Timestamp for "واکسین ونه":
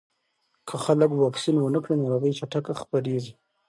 1.13-1.79